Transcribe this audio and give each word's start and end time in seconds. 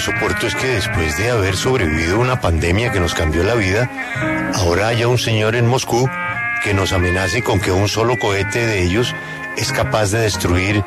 soporto 0.00 0.46
es 0.46 0.54
que 0.54 0.66
después 0.66 1.16
de 1.18 1.30
haber 1.30 1.56
sobrevivido 1.56 2.18
una 2.18 2.40
pandemia 2.40 2.90
que 2.90 3.00
nos 3.00 3.14
cambió 3.14 3.42
la 3.42 3.54
vida, 3.54 3.90
ahora 4.54 4.88
haya 4.88 5.08
un 5.08 5.18
señor 5.18 5.54
en 5.56 5.66
Moscú 5.66 6.08
que 6.62 6.74
nos 6.74 6.92
amenace 6.92 7.42
con 7.42 7.60
que 7.60 7.72
un 7.72 7.88
solo 7.88 8.18
cohete 8.18 8.66
de 8.66 8.82
ellos 8.82 9.14
es 9.56 9.72
capaz 9.72 10.10
de 10.10 10.20
destruir 10.20 10.84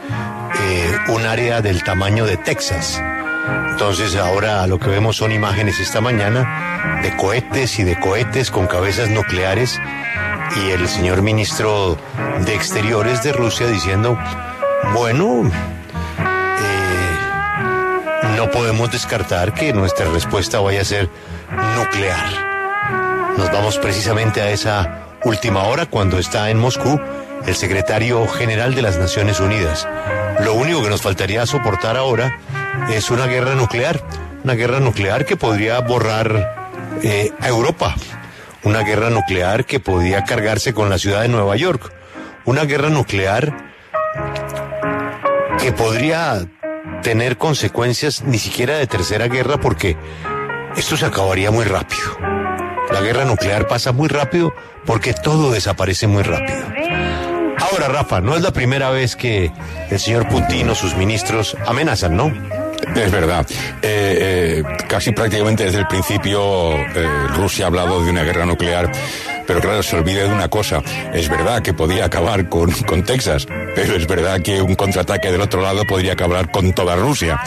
eh, 0.60 0.98
un 1.10 1.26
área 1.26 1.62
del 1.62 1.84
tamaño 1.84 2.26
de 2.26 2.38
Texas. 2.38 3.02
Entonces 3.70 4.16
ahora 4.16 4.66
lo 4.68 4.80
que 4.80 4.90
vemos 4.90 5.18
son 5.18 5.32
imágenes 5.32 5.80
esta 5.80 6.02
mañana 6.02 7.00
de 7.02 7.16
cohetes 7.16 7.80
y 7.80 7.84
de 7.84 8.00
cohetes 8.00 8.52
con 8.52 8.68
cabezas 8.68 9.10
nucleares 9.10 9.80
y 10.56 10.70
el 10.70 10.88
señor 10.88 11.22
ministro 11.22 11.98
de 12.46 12.56
Exteriores 12.56 13.24
de 13.24 13.34
Rusia 13.34 13.68
diciendo, 13.68 14.18
bueno, 14.94 15.50
no 18.36 18.50
podemos 18.52 18.92
descartar 18.92 19.54
que 19.54 19.74
nuestra 19.74 20.10
respuesta 20.10 20.60
vaya 20.60 20.82
a 20.82 20.86
ser 20.86 21.10
nuclear. 21.76 23.34
Nos 23.38 23.52
vamos 23.52 23.78
precisamente 23.78 24.42
a 24.42 24.52
esa 24.52 25.06
última 25.24 25.64
hora 25.64 25.86
cuando 25.86 26.20
está 26.20 26.50
en 26.50 26.60
Moscú 26.60 27.00
el 27.46 27.56
secretario 27.56 28.28
general 28.28 28.76
de 28.76 28.82
las 28.82 28.98
Naciones 28.98 29.40
Unidas. 29.40 29.88
Lo 30.44 30.54
único 30.54 30.84
que 30.84 30.90
nos 30.90 31.02
faltaría 31.02 31.46
soportar 31.46 31.98
ahora 31.98 32.40
es 32.92 33.12
una 33.12 33.28
guerra 33.28 33.56
nuclear, 33.56 34.02
una 34.44 34.54
guerra 34.54 34.80
nuclear 34.80 35.26
que 35.26 35.36
podría 35.36 35.80
borrar 35.80 36.72
eh, 37.04 37.32
a 37.40 37.48
Europa, 37.48 37.96
una 38.64 38.82
guerra 38.82 39.10
nuclear 39.10 39.66
que 39.66 39.80
podría 39.80 40.24
cargarse 40.24 40.74
con 40.74 40.90
la 40.90 40.98
ciudad 40.98 41.22
de 41.22 41.28
Nueva 41.28 41.56
York, 41.56 41.92
una 42.46 42.66
guerra 42.66 42.90
nuclear 42.90 43.72
que 45.60 45.72
podría 45.72 46.48
tener 47.04 47.38
consecuencias 47.38 48.24
ni 48.24 48.40
siquiera 48.40 48.78
de 48.78 48.88
tercera 48.88 49.28
guerra 49.28 49.60
porque 49.60 49.98
esto 50.76 50.98
se 50.98 51.06
acabaría 51.06 51.52
muy 51.52 51.66
rápido. 51.66 52.18
La 52.92 53.02
guerra 53.02 53.26
nuclear 53.26 53.68
pasa 53.68 53.92
muy 53.92 54.08
rápido 54.08 54.54
porque 54.86 55.14
todo 55.14 55.52
desaparece 55.52 56.08
muy 56.08 56.24
rápido. 56.24 56.64
Ahora, 57.60 57.88
Rafa, 57.88 58.22
no 58.22 58.36
es 58.36 58.42
la 58.42 58.52
primera 58.52 58.90
vez 58.90 59.16
que 59.16 59.52
el 59.90 60.00
señor 60.00 60.28
Putin 60.28 60.70
o 60.70 60.76
sus 60.76 60.96
ministros 60.96 61.56
amenazan, 61.66 62.16
¿no? 62.16 62.32
Es 62.96 63.12
verdad. 63.12 63.46
Eh, 63.82 64.62
eh, 64.62 64.64
casi 64.88 65.12
prácticamente 65.12 65.66
desde 65.66 65.80
el 65.80 65.88
principio 65.88 66.74
eh, 66.74 67.28
Rusia 67.36 67.66
ha 67.66 67.68
hablado 67.68 68.04
de 68.04 68.12
una 68.12 68.24
guerra 68.24 68.46
nuclear, 68.46 68.92
pero 69.46 69.60
claro, 69.60 69.84
se 69.84 69.96
olvida 69.96 70.24
de 70.24 70.34
una 70.34 70.50
cosa. 70.50 70.82
Es 71.14 71.30
verdad 71.30 71.62
que 71.62 71.74
podía 71.74 72.06
acabar 72.06 72.50
con, 72.50 72.72
con 72.72 73.04
Texas, 73.04 73.48
pero 73.76 73.96
es 73.96 74.08
verdad 74.08 74.42
que 74.42 74.62
un 74.62 74.76
contraataque 74.76 75.32
del 75.32 75.42
otro 75.42 75.62
lado 75.62 75.86
podría 75.86 76.14
acabar 76.14 76.52
con 76.52 76.74
toda 76.74 76.96
Rusia. 76.96 77.40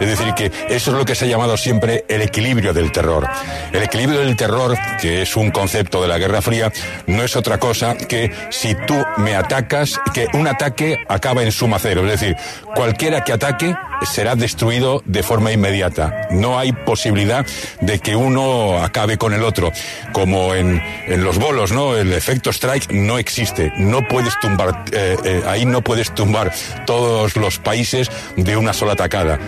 Es 0.00 0.08
decir, 0.08 0.34
que 0.34 0.50
eso 0.68 0.90
es 0.90 0.96
lo 0.96 1.04
que 1.04 1.14
se 1.14 1.24
ha 1.24 1.28
llamado 1.28 1.56
siempre 1.56 2.04
el 2.08 2.22
equilibrio 2.22 2.72
del 2.72 2.92
terror. 2.92 3.26
El 3.72 3.82
equilibrio 3.82 4.20
del 4.20 4.36
terror, 4.36 4.76
que 5.00 5.22
es 5.22 5.36
un 5.36 5.50
concepto 5.50 6.00
de 6.00 6.08
la 6.08 6.18
Guerra 6.18 6.42
Fría, 6.42 6.72
no 7.06 7.22
es 7.22 7.36
otra 7.36 7.58
cosa 7.58 7.96
que 7.96 8.32
si 8.50 8.74
tú 8.86 8.94
me 9.16 9.34
atacas, 9.34 9.98
que 10.14 10.26
un 10.34 10.46
ataque 10.46 10.98
acaba 11.08 11.42
en 11.42 11.52
suma 11.52 11.78
cero. 11.78 12.04
Es 12.04 12.20
decir, 12.20 12.36
cualquiera 12.74 13.24
que 13.24 13.32
ataque 13.32 13.74
será 14.02 14.36
destruido 14.36 15.02
de 15.04 15.22
forma 15.22 15.52
inmediata. 15.52 16.28
No 16.30 16.58
hay 16.58 16.72
posibilidad 16.72 17.44
de 17.80 17.98
que 17.98 18.14
uno 18.16 18.82
acabe 18.82 19.18
con 19.18 19.34
el 19.34 19.42
otro. 19.42 19.72
Como 20.12 20.54
en, 20.54 20.82
en 21.06 21.24
los 21.24 21.38
bolos, 21.38 21.72
¿no? 21.72 21.96
El 21.96 22.12
efecto 22.12 22.50
strike 22.50 22.92
no 22.92 23.18
existe. 23.18 23.72
No 23.76 24.06
puedes 24.06 24.38
tumbar, 24.40 24.84
eh, 24.92 25.16
eh, 25.24 25.42
ahí 25.46 25.64
no 25.64 25.82
puedes 25.82 26.14
tumbar 26.14 26.52
todos 26.86 27.36
los 27.36 27.58
países 27.58 28.10
de 28.36 28.56
una 28.56 28.72
sola 28.72 28.92
atacada. 28.92 29.38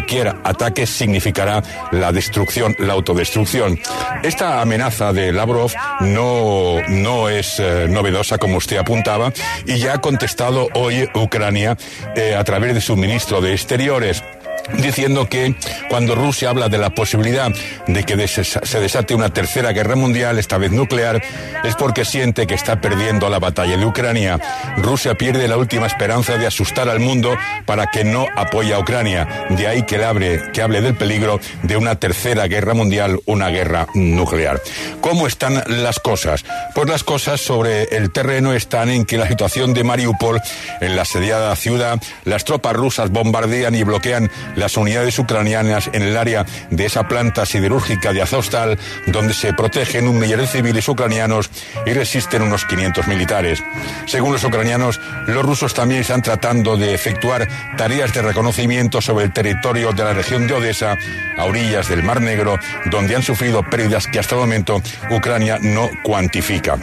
Cualquier 0.00 0.28
ataque 0.44 0.86
significará 0.86 1.62
la 1.92 2.10
destrucción, 2.10 2.74
la 2.78 2.94
autodestrucción. 2.94 3.78
Esta 4.22 4.62
amenaza 4.62 5.12
de 5.12 5.30
Lavrov 5.30 5.72
no, 6.00 6.76
no 6.88 7.28
es 7.28 7.60
eh, 7.60 7.86
novedosa, 7.86 8.38
como 8.38 8.56
usted 8.56 8.78
apuntaba, 8.78 9.30
y 9.66 9.76
ya 9.78 9.92
ha 9.92 10.00
contestado 10.00 10.68
hoy 10.72 11.06
Ucrania 11.14 11.76
a 12.34 12.44
través 12.44 12.72
de 12.72 12.80
su 12.80 12.96
ministro 12.96 13.42
de 13.42 13.52
Exteriores 13.52 14.24
diciendo 14.78 15.28
que 15.28 15.54
cuando 15.88 16.14
Rusia 16.14 16.50
habla 16.50 16.68
de 16.68 16.78
la 16.78 16.90
posibilidad 16.90 17.50
de 17.86 18.04
que 18.04 18.28
se 18.28 18.80
desate 18.80 19.14
una 19.14 19.30
tercera 19.30 19.72
guerra 19.72 19.96
mundial, 19.96 20.38
esta 20.38 20.58
vez 20.58 20.72
nuclear, 20.72 21.22
es 21.64 21.74
porque 21.74 22.04
siente 22.04 22.46
que 22.46 22.54
está 22.54 22.80
perdiendo 22.80 23.28
la 23.28 23.38
batalla 23.38 23.76
de 23.76 23.86
Ucrania. 23.86 24.38
Rusia 24.76 25.14
pierde 25.14 25.48
la 25.48 25.56
última 25.56 25.86
esperanza 25.86 26.36
de 26.36 26.46
asustar 26.46 26.88
al 26.88 27.00
mundo 27.00 27.36
para 27.66 27.88
que 27.88 28.04
no 28.04 28.26
apoye 28.36 28.74
a 28.74 28.78
Ucrania. 28.78 29.46
De 29.50 29.66
ahí 29.66 29.82
que, 29.82 30.02
hable, 30.04 30.42
que 30.52 30.62
hable 30.62 30.80
del 30.80 30.94
peligro 30.94 31.40
de 31.62 31.76
una 31.76 31.96
tercera 31.96 32.46
guerra 32.46 32.74
mundial, 32.74 33.20
una 33.26 33.48
guerra 33.48 33.86
nuclear. 33.94 34.60
¿Cómo 35.00 35.26
están 35.26 35.62
las 35.66 35.98
cosas? 36.00 36.44
Pues 36.74 36.88
las 36.88 37.04
cosas 37.04 37.40
sobre 37.40 37.84
el 37.96 38.10
terreno 38.12 38.52
están 38.52 38.88
en 38.88 39.04
que 39.04 39.18
la 39.18 39.28
situación 39.28 39.74
de 39.74 39.84
Mariupol, 39.84 40.40
en 40.80 40.96
la 40.96 41.02
asediada 41.02 41.54
ciudad, 41.56 42.00
las 42.24 42.44
tropas 42.44 42.74
rusas 42.74 43.10
bombardean 43.10 43.74
y 43.74 43.82
bloquean 43.82 44.30
las 44.56 44.76
unidades 44.76 45.18
ucranianas 45.18 45.90
en 45.92 46.02
el 46.02 46.16
área 46.16 46.44
de 46.70 46.86
esa 46.86 47.08
planta 47.08 47.46
siderúrgica 47.46 48.12
de 48.12 48.22
Azovstal, 48.22 48.78
donde 49.06 49.34
se 49.34 49.52
protegen 49.52 50.08
un 50.08 50.18
millar 50.18 50.40
de 50.40 50.46
civiles 50.46 50.88
ucranianos 50.88 51.50
y 51.86 51.92
resisten 51.92 52.42
unos 52.42 52.64
500 52.64 53.06
militares. 53.06 53.62
Según 54.06 54.32
los 54.32 54.44
ucranianos, 54.44 55.00
los 55.26 55.44
rusos 55.44 55.74
también 55.74 56.00
están 56.00 56.22
tratando 56.22 56.76
de 56.76 56.94
efectuar 56.94 57.48
tareas 57.76 58.12
de 58.12 58.22
reconocimiento 58.22 59.00
sobre 59.00 59.26
el 59.26 59.32
territorio 59.32 59.92
de 59.92 60.04
la 60.04 60.12
región 60.12 60.46
de 60.46 60.54
Odessa, 60.54 60.96
a 61.36 61.44
orillas 61.44 61.88
del 61.88 62.02
Mar 62.02 62.20
Negro, 62.20 62.58
donde 62.86 63.16
han 63.16 63.22
sufrido 63.22 63.62
pérdidas 63.62 64.06
que 64.06 64.18
hasta 64.18 64.34
el 64.34 64.42
momento 64.42 64.82
Ucrania 65.10 65.58
no 65.60 65.88
cuantifica. 66.02 66.78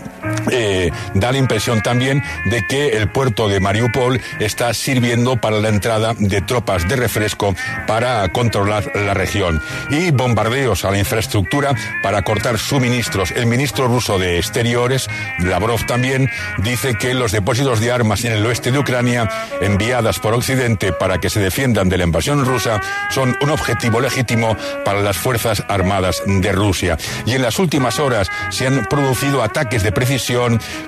Eh, 0.51 0.91
da 1.13 1.31
la 1.31 1.37
impresión 1.37 1.81
también 1.81 2.23
de 2.45 2.65
que 2.67 2.89
el 2.89 3.09
puerto 3.09 3.47
de 3.47 3.59
Mariupol 3.59 4.19
está 4.39 4.73
sirviendo 4.73 5.37
para 5.37 5.59
la 5.59 5.69
entrada 5.69 6.13
de 6.17 6.41
tropas 6.41 6.87
de 6.87 6.95
refresco 6.95 7.55
para 7.87 8.27
controlar 8.29 8.91
la 8.95 9.13
región 9.13 9.61
y 9.89 10.11
bombardeos 10.11 10.85
a 10.85 10.91
la 10.91 10.99
infraestructura 10.99 11.75
para 12.03 12.21
cortar 12.21 12.57
suministros. 12.57 13.31
El 13.31 13.45
ministro 13.45 13.87
ruso 13.87 14.19
de 14.19 14.37
Exteriores, 14.37 15.09
Lavrov 15.39 15.85
también, 15.85 16.29
dice 16.59 16.95
que 16.95 17.13
los 17.13 17.31
depósitos 17.31 17.79
de 17.79 17.91
armas 17.91 18.23
en 18.25 18.33
el 18.33 18.45
oeste 18.45 18.71
de 18.71 18.79
Ucrania, 18.79 19.29
enviadas 19.61 20.19
por 20.19 20.33
Occidente 20.33 20.93
para 20.93 21.19
que 21.19 21.29
se 21.29 21.39
defiendan 21.39 21.89
de 21.89 21.97
la 21.97 22.03
invasión 22.03 22.45
rusa, 22.45 22.81
son 23.09 23.35
un 23.41 23.49
objetivo 23.49 23.99
legítimo 23.99 24.55
para 24.85 25.01
las 25.01 25.17
Fuerzas 25.17 25.63
Armadas 25.67 26.21
de 26.25 26.51
Rusia. 26.51 26.97
Y 27.25 27.33
en 27.33 27.41
las 27.41 27.59
últimas 27.59 27.99
horas 27.99 28.29
se 28.49 28.67
han 28.67 28.85
producido 28.85 29.43
ataques 29.43 29.83
de 29.83 29.91
precisión 29.91 30.26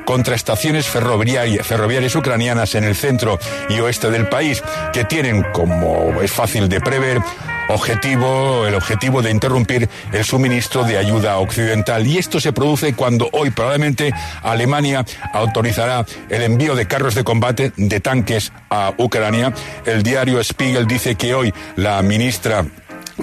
contra 0.06 0.36
estaciones 0.36 0.88
ferroviarias 0.88 2.16
ucranianas 2.16 2.76
en 2.76 2.84
el 2.84 2.96
centro 2.96 3.40
y 3.70 3.80
oeste 3.80 4.12
del 4.12 4.28
país, 4.28 4.64
que 4.94 5.06
tienen, 5.06 5.46
como 5.54 6.22
es 6.22 6.32
fácil 6.32 6.68
de 6.68 6.82
prever, 6.82 7.22
objetivo, 7.70 8.66
el 8.66 8.76
objetivo 8.76 9.22
de 9.22 9.32
interrumpir 9.32 9.88
el 10.12 10.26
suministro 10.26 10.84
de 10.84 10.98
ayuda 10.98 11.38
occidental. 11.38 12.06
Y 12.06 12.18
esto 12.18 12.40
se 12.40 12.52
produce 12.52 12.94
cuando 12.94 13.30
hoy 13.32 13.52
probablemente 13.52 14.14
Alemania 14.42 15.06
autorizará 15.34 16.06
el 16.30 16.42
envío 16.42 16.76
de 16.76 16.88
carros 16.88 17.16
de 17.16 17.24
combate, 17.24 17.72
de 17.78 18.00
tanques 18.00 18.52
a 18.70 18.94
Ucrania. 18.98 19.54
El 19.86 20.04
diario 20.04 20.44
Spiegel 20.44 20.88
dice 20.88 21.16
que 21.16 21.34
hoy 21.34 21.54
la 21.76 22.02
ministra 22.02 22.66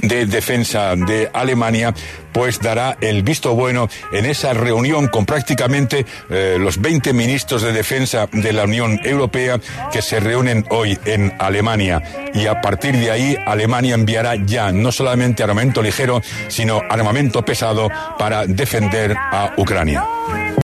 de 0.02 0.26
Defensa 0.26 0.94
de 0.96 1.30
Alemania, 1.32 1.94
pues 2.32 2.60
dará 2.60 2.96
el 3.00 3.22
visto 3.22 3.54
bueno 3.54 3.88
en 4.12 4.26
esa 4.26 4.52
reunión 4.52 5.08
con 5.08 5.24
prácticamente 5.24 6.04
eh, 6.28 6.56
los 6.58 6.80
20 6.80 7.12
ministros 7.12 7.62
de 7.62 7.72
Defensa 7.72 8.28
de 8.32 8.52
la 8.52 8.64
Unión 8.64 9.00
Europea 9.04 9.58
que 9.92 10.02
se 10.02 10.20
reúnen 10.20 10.66
hoy 10.70 10.98
en 11.04 11.32
Alemania. 11.38 12.02
Y 12.34 12.46
a 12.46 12.60
partir 12.60 12.96
de 12.96 13.10
ahí, 13.10 13.36
Alemania 13.46 13.94
enviará 13.94 14.34
ya 14.36 14.72
no 14.72 14.92
solamente 14.92 15.42
armamento 15.42 15.82
ligero, 15.82 16.22
sino 16.48 16.82
armamento 16.88 17.44
pesado 17.44 17.88
para 18.18 18.46
defender 18.46 19.16
a 19.16 19.54
Ucrania. 19.56 20.04